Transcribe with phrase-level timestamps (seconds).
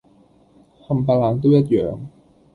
[0.83, 1.99] 冚唪唥都一樣